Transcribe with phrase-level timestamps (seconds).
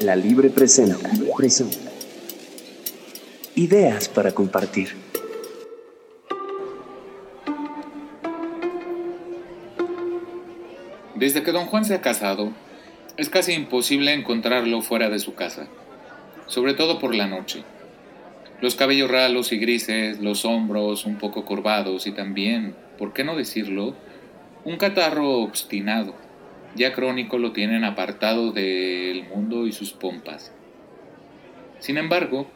[0.00, 1.90] La Libre presenta, presenta.
[3.54, 4.96] Ideas para compartir.
[11.14, 12.50] Desde que don Juan se ha casado,
[13.18, 15.68] es casi imposible encontrarlo fuera de su casa,
[16.46, 17.62] sobre todo por la noche.
[18.62, 23.36] Los cabellos ralos y grises, los hombros un poco curvados y también, ¿por qué no
[23.36, 23.94] decirlo?,
[24.64, 26.14] un catarro obstinado.
[26.74, 30.52] Ya crónico lo tienen apartado del mundo y sus pompas.
[31.80, 32.46] Sin embargo,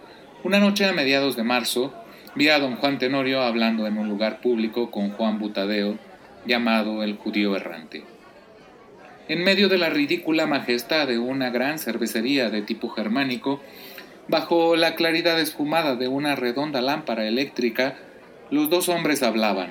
[0.45, 1.93] una noche a mediados de marzo,
[2.34, 5.98] vi a don Juan Tenorio hablando en un lugar público con Juan Butadeo,
[6.47, 8.05] llamado el judío errante.
[9.27, 13.61] En medio de la ridícula majestad de una gran cervecería de tipo germánico,
[14.28, 17.97] bajo la claridad esfumada de una redonda lámpara eléctrica,
[18.51, 19.70] los dos hombres hablaban,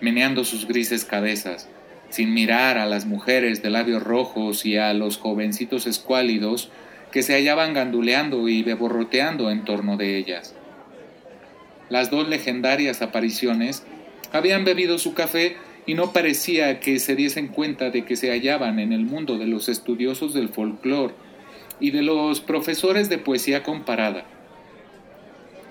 [0.00, 1.68] meneando sus grises cabezas,
[2.12, 6.68] sin mirar a las mujeres de labios rojos y a los jovencitos escuálidos
[7.10, 10.54] que se hallaban ganduleando y beborroteando en torno de ellas.
[11.88, 13.84] Las dos legendarias apariciones
[14.30, 18.78] habían bebido su café y no parecía que se diesen cuenta de que se hallaban
[18.78, 21.14] en el mundo de los estudiosos del folclore
[21.80, 24.24] y de los profesores de poesía comparada.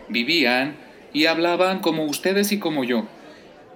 [0.10, 0.76] Vivían
[1.14, 3.06] y hablaban como ustedes y como yo,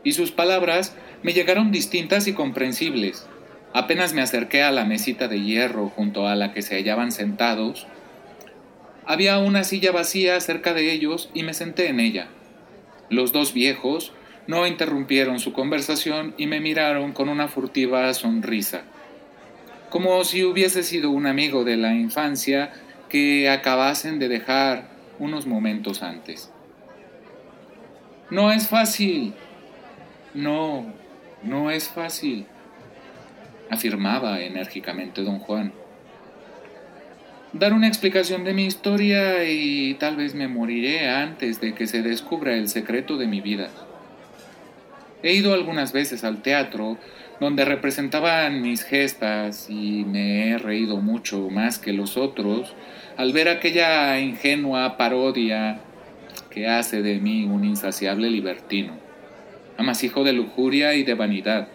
[0.04, 3.26] y sus palabras me llegaron distintas y comprensibles.
[3.74, 7.88] Apenas me acerqué a la mesita de hierro junto a la que se hallaban sentados,
[9.08, 12.28] había una silla vacía cerca de ellos y me senté en ella.
[13.10, 14.14] Los dos viejos
[14.46, 18.84] no interrumpieron su conversación y me miraron con una furtiva sonrisa,
[19.90, 22.72] como si hubiese sido un amigo de la infancia
[23.10, 26.52] que acabasen de dejar unos momentos antes.
[28.30, 29.34] No es fácil.
[30.36, 30.94] No,
[31.44, 32.46] no es fácil,
[33.70, 35.74] afirmaba enérgicamente don Juan.
[37.54, 42.02] Dar una explicación de mi historia y tal vez me moriré antes de que se
[42.02, 43.70] descubra el secreto de mi vida.
[45.24, 46.98] He ido algunas veces al teatro
[47.40, 52.74] donde representaban mis gestas y me he reído mucho más que los otros
[53.18, 55.80] al ver aquella ingenua parodia
[56.50, 58.94] que hace de mí un insaciable libertino,
[59.78, 61.68] amasijo de lujuria y de vanidad,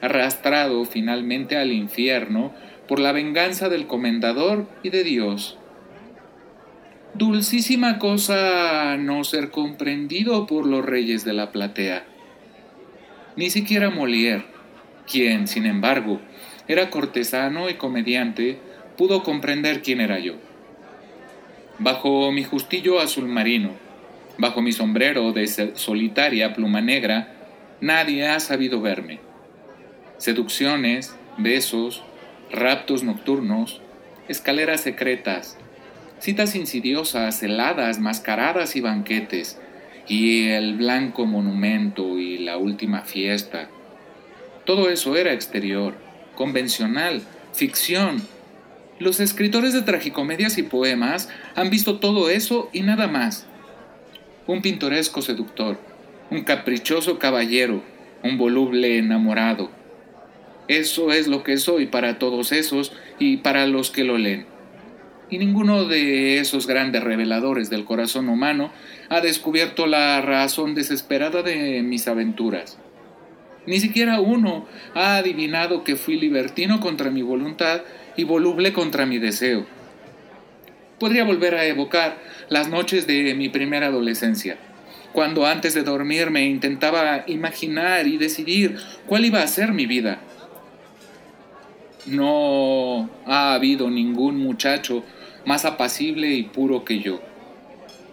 [0.00, 2.52] arrastrado finalmente al infierno
[2.88, 5.56] por la venganza del comendador y de Dios.
[7.14, 12.04] Dulcísima cosa no ser comprendido por los reyes de la platea.
[13.36, 14.44] Ni siquiera Molière,
[15.10, 16.20] quien, sin embargo,
[16.68, 18.58] era cortesano y comediante,
[18.96, 20.34] pudo comprender quién era yo.
[21.78, 23.70] Bajo mi justillo azul marino,
[24.40, 27.34] bajo mi sombrero de solitaria pluma negra,
[27.80, 29.20] nadie ha sabido verme.
[30.16, 32.02] Seducciones, besos,
[32.50, 33.82] raptos nocturnos,
[34.28, 35.58] escaleras secretas,
[36.20, 39.60] citas insidiosas, heladas, mascaradas y banquetes,
[40.08, 43.68] y el blanco monumento y la última fiesta.
[44.64, 45.94] Todo eso era exterior,
[46.34, 47.22] convencional,
[47.52, 48.22] ficción.
[48.98, 53.46] Los escritores de tragicomedias y poemas han visto todo eso y nada más.
[54.50, 55.78] Un pintoresco seductor,
[56.28, 57.84] un caprichoso caballero,
[58.24, 59.70] un voluble enamorado.
[60.66, 64.46] Eso es lo que soy para todos esos y para los que lo leen
[65.30, 68.72] y ninguno de esos grandes reveladores del corazón humano
[69.08, 72.76] ha descubierto la razón desesperada de mis aventuras.
[73.66, 77.82] Ni siquiera uno ha adivinado que fui libertino contra mi voluntad
[78.16, 79.64] y voluble contra mi deseo.
[81.00, 82.18] Podría volver a evocar
[82.50, 84.58] las noches de mi primera adolescencia,
[85.14, 90.20] cuando antes de dormir me intentaba imaginar y decidir cuál iba a ser mi vida.
[92.04, 95.02] No ha habido ningún muchacho
[95.46, 97.22] más apacible y puro que yo.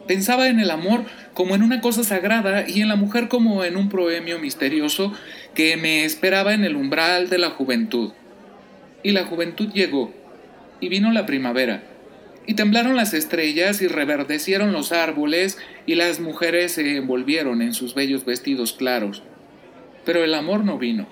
[0.08, 3.76] Pensaba en el amor como en una cosa sagrada y en la mujer como en
[3.76, 5.12] un proemio misterioso
[5.54, 8.14] que me esperaba en el umbral de la juventud.
[9.04, 10.14] Y la juventud llegó,
[10.80, 11.84] y vino la primavera,
[12.48, 17.94] y temblaron las estrellas y reverdecieron los árboles y las mujeres se envolvieron en sus
[17.94, 19.22] bellos vestidos claros.
[20.06, 21.08] Pero el amor no vino.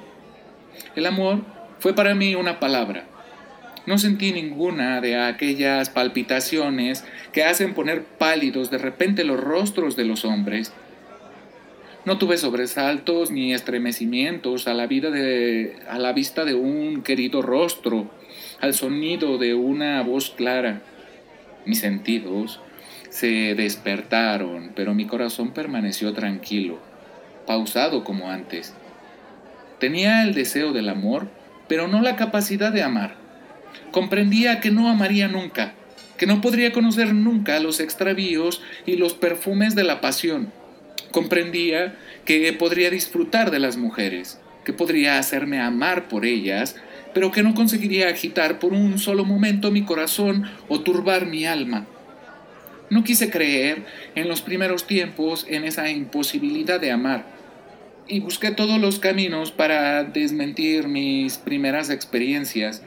[0.96, 1.42] El amor
[1.80, 3.06] fue para mí una palabra,
[3.86, 10.06] no sentí ninguna de aquellas palpitaciones que hacen poner pálidos de repente los rostros de
[10.06, 10.74] los hombres.
[12.04, 17.42] No tuve sobresaltos ni estremecimientos a la, vida de, a la vista de un querido
[17.44, 18.10] rostro,
[18.60, 20.82] al sonido de una voz clara.
[21.66, 22.60] Mis sentidos
[23.10, 26.80] se despertaron, pero mi corazón permaneció tranquilo,
[27.48, 28.74] pausado como antes.
[29.80, 31.28] Tenía el deseo del amor,
[31.68, 33.16] pero no la capacidad de amar.
[33.92, 35.74] Comprendía que no amaría nunca,
[36.18, 40.52] que no podría conocer nunca los extravíos y los perfumes de la pasión.
[41.12, 41.96] Comprendía
[42.26, 46.76] que podría disfrutar de las mujeres, que podría hacerme amar por ellas,
[47.16, 51.88] pero que no conseguiría agitar por un solo momento mi corazón o turbar mi alma.
[52.90, 53.86] No quise creer
[54.16, 57.26] en los primeros tiempos en esa imposibilidad de amar,
[58.06, 62.84] y busqué todos los caminos para desmentir mis primeras experiencias,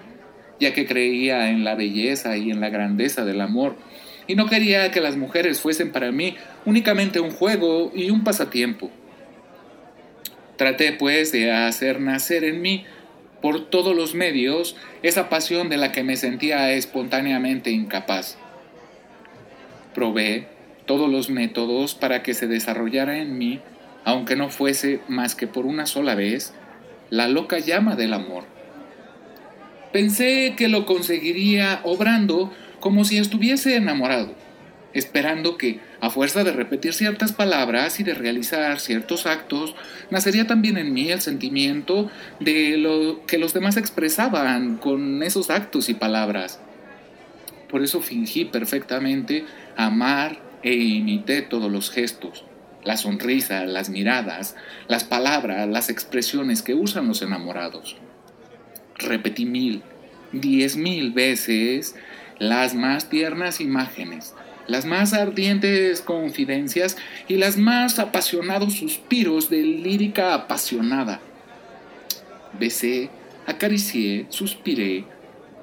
[0.61, 3.77] ya que creía en la belleza y en la grandeza del amor,
[4.27, 6.37] y no quería que las mujeres fuesen para mí
[6.67, 8.91] únicamente un juego y un pasatiempo.
[10.59, 12.85] Traté pues de hacer nacer en mí,
[13.41, 18.37] por todos los medios, esa pasión de la que me sentía espontáneamente incapaz.
[19.95, 20.49] Probé
[20.87, 23.61] todos los métodos para que se desarrollara en mí,
[24.05, 26.55] aunque no fuese más que por una sola vez,
[27.11, 28.45] la loca llama del amor.
[29.93, 34.35] Pensé que lo conseguiría obrando como si estuviese enamorado
[34.95, 39.75] esperando que, a fuerza de repetir ciertas palabras y de realizar ciertos actos,
[40.11, 45.89] nacería también en mí el sentimiento de lo que los demás expresaban con esos actos
[45.89, 46.61] y palabras.
[47.69, 49.45] Por eso fingí perfectamente
[49.77, 52.45] amar e imité todos los gestos,
[52.83, 54.57] la sonrisa, las miradas,
[54.89, 57.97] las palabras, las expresiones que usan los enamorados.
[58.97, 59.83] Repetí mil,
[60.33, 61.95] diez mil veces
[62.39, 64.35] las más tiernas imágenes,
[64.69, 71.21] las más ardientes confidencias y las más apasionados suspiros de lírica apasionada.
[72.61, 73.09] Besé,
[73.47, 75.05] acaricié, suspiré,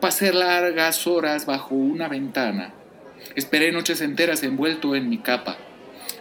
[0.02, 2.74] pasé largas horas bajo una ventana,
[3.36, 5.58] esperé noches enteras envuelto en mi capa,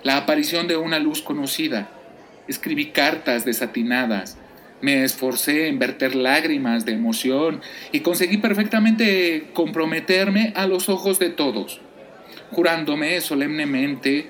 [0.03, 1.89] la aparición de una luz conocida,
[2.49, 4.37] escribí cartas desatinadas,
[4.83, 11.31] me esforcé en verter lágrimas de emoción y conseguí perfectamente comprometerme a los ojos de
[11.31, 11.81] todos
[12.55, 14.29] jurándome solemnemente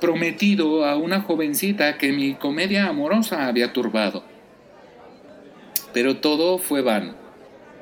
[0.00, 4.24] prometido a una jovencita que mi comedia amorosa había turbado.
[5.92, 7.14] Pero todo fue vano.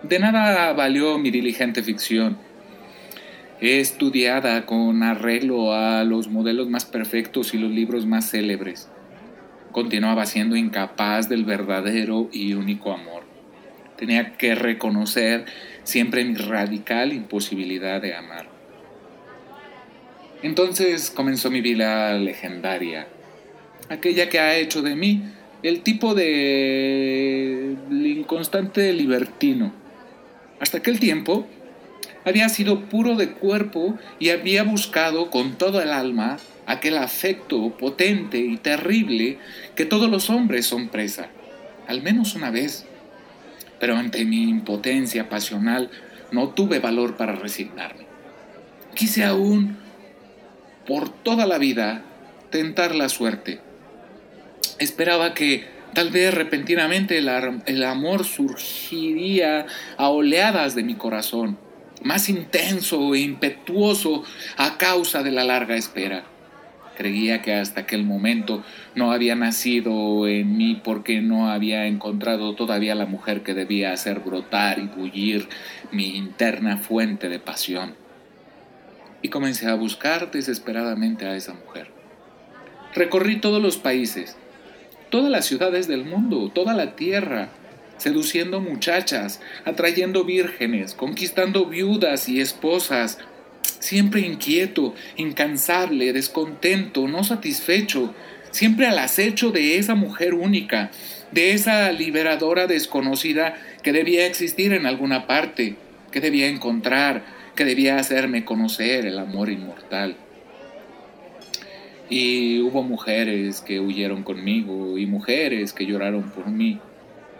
[0.02, 2.38] De nada valió mi diligente ficción.
[3.60, 8.88] Estudiada con arreglo a los modelos más perfectos y los libros más célebres.
[9.72, 13.24] Continuaba siendo incapaz del verdadero y único amor.
[13.96, 15.46] Tenía que reconocer
[15.84, 18.55] siempre mi radical imposibilidad de amar.
[20.46, 23.08] Entonces comenzó mi vida legendaria,
[23.88, 25.24] aquella que ha hecho de mí
[25.64, 29.72] el tipo de inconstante libertino.
[30.60, 31.48] Hasta aquel tiempo
[32.24, 38.38] había sido puro de cuerpo y había buscado con todo el alma aquel afecto potente
[38.38, 39.38] y terrible
[39.74, 41.26] que todos los hombres son presa,
[41.88, 42.86] al menos una vez.
[43.80, 45.90] Pero ante mi impotencia pasional
[46.30, 48.06] no tuve valor para resignarme.
[48.94, 49.84] Quise aún
[50.86, 52.02] por toda la vida
[52.50, 53.60] tentar la suerte.
[54.78, 59.66] Esperaba que tal vez repentinamente el, amor surgiría
[59.96, 61.58] a oleadas de mi corazón,
[62.02, 64.22] más intenso e impetuoso
[64.56, 66.24] a causa de la larga espera.
[66.96, 72.94] Creía que hasta aquel momento no había nacido en mí porque no había encontrado todavía
[72.94, 75.48] la mujer que debía hacer brotar y bullir
[75.92, 78.05] mi interna fuente de pasión
[79.22, 81.90] y comencé a buscar desesperadamente a esa mujer.
[82.94, 84.36] Recorrí todos los países,
[85.10, 87.50] todas las ciudades del mundo, toda la tierra,
[87.98, 93.18] seduciendo muchachas, atrayendo vírgenes, conquistando viudas y esposas,
[93.78, 98.14] siempre inquieto, incansable, descontento, no satisfecho,
[98.50, 100.90] siempre al acecho de esa mujer única,
[101.32, 105.76] de esa liberadora desconocida que debía existir en alguna parte,
[106.10, 110.16] que debía encontrar, que debía hacerme conocer el amor inmortal.
[112.08, 116.78] Y hubo mujeres que huyeron conmigo, y mujeres que lloraron por mí,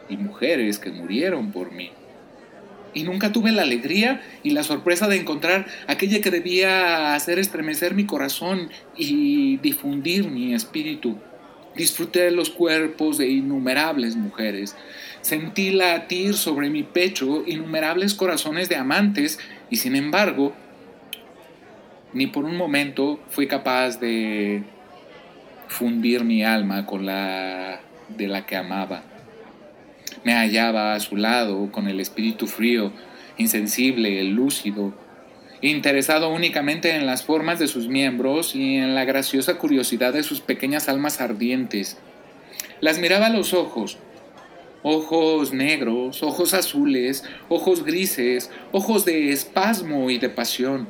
[0.08, 1.92] y mujeres que murieron por mí.
[2.94, 7.94] Y nunca tuve la alegría y la sorpresa de encontrar aquella que debía hacer estremecer
[7.94, 11.18] mi corazón y difundir mi espíritu.
[11.76, 14.74] Disfruté los cuerpos de innumerables mujeres.
[15.20, 19.38] Sentí latir sobre mi pecho innumerables corazones de amantes
[19.70, 20.54] y sin embargo,
[22.12, 24.62] ni por un momento fui capaz de
[25.68, 29.02] fundir mi alma con la de la que amaba.
[30.24, 32.92] Me hallaba a su lado con el espíritu frío,
[33.36, 34.94] insensible, lúcido,
[35.60, 40.40] interesado únicamente en las formas de sus miembros y en la graciosa curiosidad de sus
[40.40, 41.98] pequeñas almas ardientes.
[42.80, 43.98] Las miraba a los ojos,
[44.82, 50.88] ojos negros, ojos azules, ojos grises, ojos de espasmo y de pasión.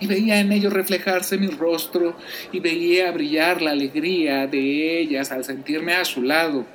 [0.00, 2.16] y veía en ellos reflejarse mi rostro
[2.50, 6.66] y veía brillar la alegría de ellas al sentirme a su lado.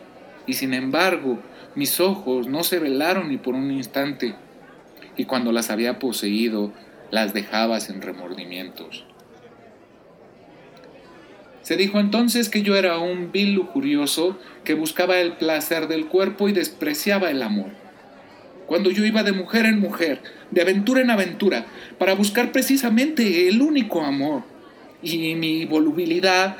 [0.47, 1.37] Y sin embargo,
[1.75, 4.35] mis ojos no se velaron ni por un instante,
[5.17, 6.73] y cuando las había poseído,
[7.11, 9.05] las dejaba sin remordimientos.
[11.69, 16.49] Se dijo entonces que yo era un vil lujurioso que buscaba el placer del cuerpo
[16.49, 17.69] y despreciaba el amor.
[18.65, 21.67] Cuando yo iba de mujer en mujer, de aventura en aventura,
[21.99, 24.41] para buscar precisamente el único amor,
[25.03, 26.57] y mi volubilidad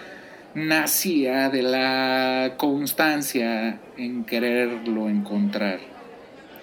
[0.53, 5.79] nacía de la constancia en quererlo encontrar,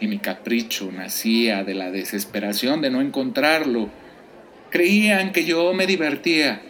[0.00, 3.88] y mi capricho nacía de la desesperación de no encontrarlo.
[4.70, 6.62] Creían que yo me divertía,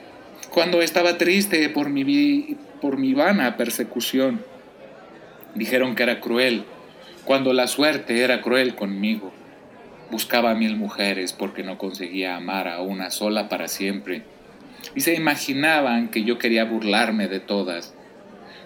[0.51, 4.45] cuando estaba triste por mi, por mi vana persecución.
[5.55, 6.65] Dijeron que era cruel,
[7.25, 9.33] cuando la suerte era cruel conmigo.
[10.11, 14.23] Buscaba mil mujeres porque no conseguía amar a una sola para siempre.
[14.95, 17.95] Y se imaginaban que yo quería burlarme de todas.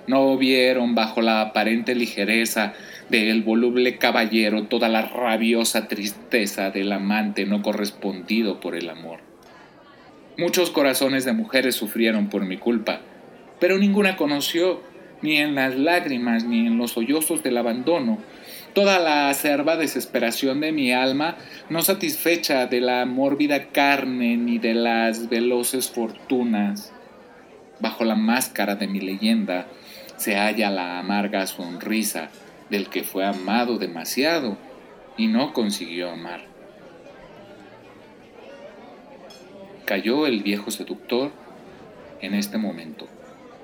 [0.06, 2.74] No vieron bajo la aparente ligereza
[3.08, 9.29] del voluble caballero toda la rabiosa tristeza del amante no correspondido por el amor.
[10.36, 13.00] Muchos corazones de mujeres sufrieron por mi culpa,
[13.58, 14.82] pero ninguna conoció,
[15.22, 18.18] ni en las lágrimas ni en los sollozos del abandono,
[18.72, 21.36] toda la acerba desesperación de mi alma,
[21.68, 26.92] no satisfecha de la mórbida carne ni de las veloces fortunas.
[27.80, 29.66] Bajo la máscara de mi leyenda
[30.16, 32.30] se halla la amarga sonrisa
[32.70, 34.56] del que fue amado demasiado
[35.16, 36.49] y no consiguió amar.
[39.90, 41.32] Cayó el viejo seductor
[42.20, 43.08] en este momento,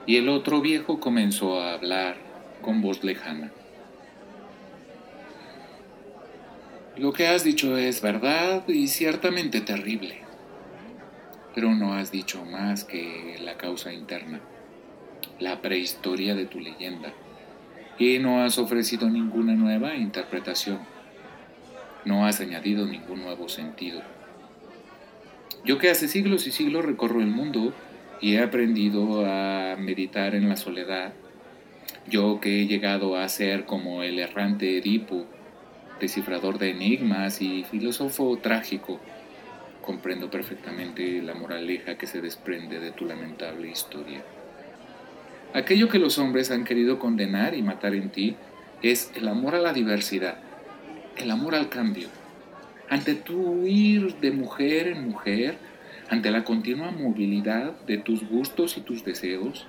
[0.06, 2.16] y el otro viejo comenzó a hablar
[2.62, 3.52] con voz lejana.
[6.96, 10.18] Lo que has dicho es verdad y ciertamente terrible,
[11.54, 14.40] pero no has dicho más que la causa interna,
[15.38, 17.12] la prehistoria de tu leyenda,
[18.00, 20.80] y no has ofrecido ninguna nueva interpretación,
[22.04, 24.15] no has añadido ningún nuevo sentido
[25.66, 27.74] yo que hace siglos y siglos recorro el mundo
[28.20, 31.12] y he aprendido a meditar en la soledad,
[32.08, 35.26] yo que he llegado a ser como el errante Edipo,
[36.00, 39.00] descifrador de enigmas y filósofo trágico,
[39.82, 44.22] comprendo perfectamente la moraleja que se desprende de tu lamentable historia.
[45.52, 48.36] Aquello que los hombres han querido condenar y matar en ti
[48.82, 50.38] es el amor a la diversidad,
[51.16, 52.08] el amor al cambio,
[52.88, 55.58] ante tu ir de mujer en mujer,
[56.08, 59.66] ante la continua movilidad de tus gustos y tus deseos,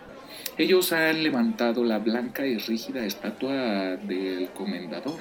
[0.57, 5.19] ellos han levantado la blanca y rígida estatua del comendador,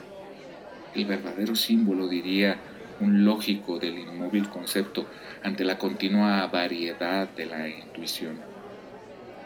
[0.94, 2.58] el verdadero símbolo, diría
[3.00, 5.06] un lógico del inmóvil concepto,
[5.42, 8.36] ante la continua variedad de la intuición.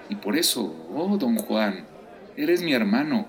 [0.08, 1.84] Y por eso, oh don Juan,
[2.36, 3.26] eres mi hermano,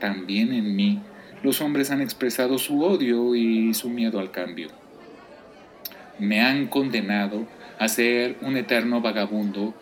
[0.00, 1.00] también en mí
[1.44, 4.68] los hombres han expresado su odio y su miedo al cambio.
[6.18, 7.46] Me han condenado
[7.78, 9.74] a ser un eterno vagabundo,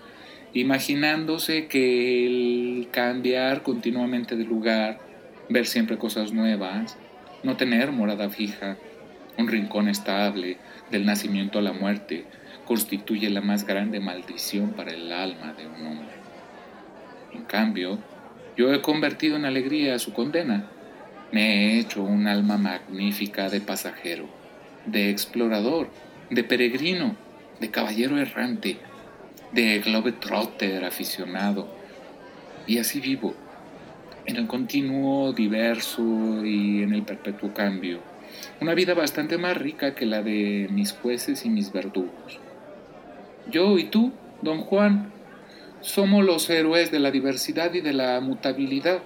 [0.55, 4.99] imaginándose que el cambiar continuamente de lugar,
[5.51, 6.99] ver siempre cosas nuevas,
[7.45, 8.77] no tener morada fija,
[9.39, 10.57] un rincón estable,
[10.91, 12.25] del nacimiento a la muerte,
[12.67, 16.17] constituye la más grande maldición para el alma de un hombre.
[17.33, 18.01] En cambio,
[18.57, 20.72] yo he convertido en alegría su condena
[21.33, 24.27] me he hecho un alma magnífica de pasajero,
[24.85, 25.89] de explorador,
[26.31, 27.17] de peregrino,
[27.59, 28.77] de caballero errante,
[29.53, 31.75] de globetrotter aficionado.
[32.67, 33.35] Y así vivo,
[34.27, 38.01] en el continuo diverso y en el perpetuo cambio.
[38.61, 42.41] Una vida bastante más rica que la de mis jueces y mis verdugos.
[43.51, 44.13] Yo y tú,
[44.43, 45.13] don Juan,
[45.81, 49.03] somos los héroes de la diversidad y de la mutabilidad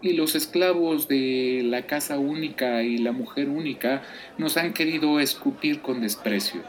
[0.00, 4.02] y los esclavos de la casa única y la mujer única
[4.36, 6.62] nos han querido escupir con desprecio.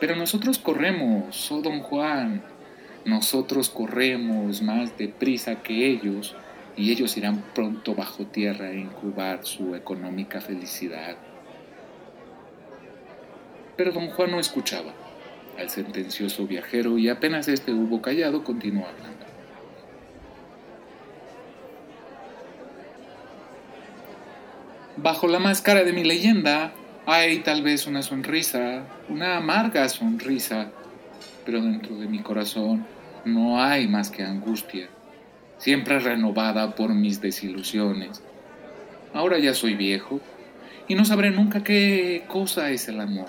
[0.00, 2.42] Pero nosotros corremos, oh don Juan,
[3.04, 6.36] nosotros corremos más deprisa que ellos
[6.76, 11.16] y ellos irán pronto bajo tierra a incubar su económica felicidad.
[13.76, 14.92] Pero don Juan no escuchaba
[15.58, 19.19] al sentencioso viajero y apenas este hubo callado continuó hablando.
[25.02, 26.74] Bajo la máscara de mi leyenda
[27.06, 30.72] hay tal vez una sonrisa, una amarga sonrisa,
[31.46, 32.84] pero dentro de mi corazón
[33.24, 34.90] no hay más que angustia,
[35.56, 38.22] siempre renovada por mis desilusiones.
[39.14, 40.20] Ahora ya soy viejo
[40.86, 43.28] y no sabré nunca qué cosa es el amor.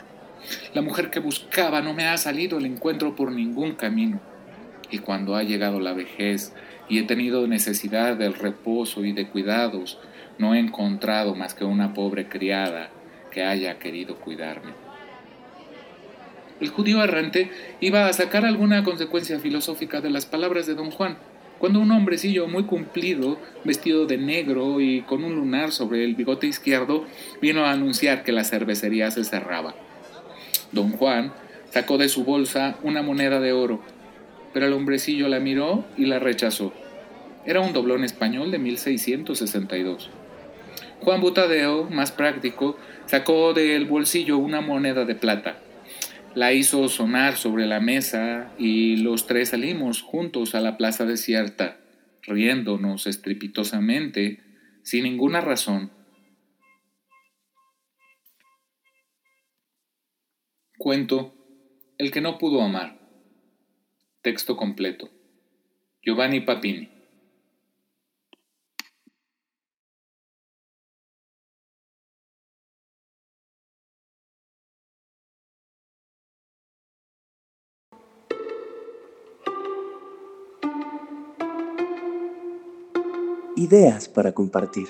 [0.73, 4.19] La mujer que buscaba no me ha salido el encuentro por ningún camino.
[4.89, 6.51] Y cuando ha llegado la vejez
[6.89, 9.99] y he tenido necesidad del reposo y de cuidados,
[10.41, 12.89] no he encontrado más que una pobre criada
[13.29, 14.71] que haya querido cuidarme.
[16.60, 21.17] El judío errante iba a sacar alguna consecuencia filosófica de las palabras de don Juan,
[21.60, 26.48] cuando un hombrecillo muy cumplido, vestido de negro y con un lunar sobre el bigote
[26.48, 27.05] izquierdo,
[27.39, 29.75] vino a anunciar que la cervecería se cerraba.
[30.71, 31.33] Don Juan
[31.69, 33.79] sacó de su bolsa una moneda de oro,
[34.53, 36.74] pero el hombrecillo la miró y la rechazó.
[37.45, 40.10] Era un doblón español de 1662.
[41.01, 45.58] Juan Butadeo, más práctico, sacó del bolsillo una moneda de plata
[46.36, 51.77] la hizo sonar sobre la mesa y los tres salimos juntos a la plaza desierta,
[52.22, 54.41] riéndonos estrepitosamente,
[54.84, 55.91] sin ninguna razón.
[60.77, 61.36] Cuento
[61.98, 62.98] El que no pudo amar.
[64.22, 65.10] Texto completo.
[66.01, 67.00] Giovanni Papini.
[83.62, 84.88] Ideas para compartir.